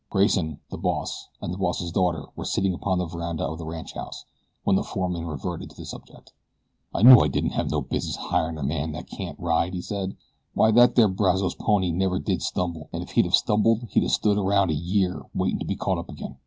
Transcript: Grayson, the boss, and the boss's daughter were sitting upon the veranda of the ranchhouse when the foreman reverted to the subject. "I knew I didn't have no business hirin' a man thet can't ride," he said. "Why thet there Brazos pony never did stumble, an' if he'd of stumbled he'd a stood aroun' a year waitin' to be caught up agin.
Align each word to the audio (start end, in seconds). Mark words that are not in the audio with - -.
Grayson, 0.09 0.59
the 0.71 0.79
boss, 0.79 1.27
and 1.43 1.53
the 1.53 1.59
boss's 1.59 1.91
daughter 1.91 2.25
were 2.35 2.43
sitting 2.43 2.73
upon 2.73 2.97
the 2.97 3.05
veranda 3.05 3.43
of 3.45 3.59
the 3.59 3.67
ranchhouse 3.67 4.25
when 4.63 4.75
the 4.75 4.81
foreman 4.83 5.27
reverted 5.27 5.69
to 5.69 5.75
the 5.75 5.85
subject. 5.85 6.33
"I 6.91 7.03
knew 7.03 7.19
I 7.19 7.27
didn't 7.27 7.51
have 7.51 7.69
no 7.69 7.81
business 7.81 8.15
hirin' 8.17 8.57
a 8.57 8.63
man 8.63 8.93
thet 8.93 9.07
can't 9.11 9.39
ride," 9.39 9.75
he 9.75 9.81
said. 9.83 10.17
"Why 10.55 10.71
thet 10.71 10.95
there 10.95 11.07
Brazos 11.07 11.53
pony 11.53 11.91
never 11.91 12.17
did 12.17 12.41
stumble, 12.41 12.89
an' 12.91 13.03
if 13.03 13.11
he'd 13.11 13.27
of 13.27 13.35
stumbled 13.35 13.89
he'd 13.91 14.03
a 14.03 14.09
stood 14.09 14.39
aroun' 14.39 14.71
a 14.71 14.73
year 14.73 15.21
waitin' 15.35 15.59
to 15.59 15.65
be 15.65 15.75
caught 15.75 15.99
up 15.99 16.09
agin. 16.09 16.37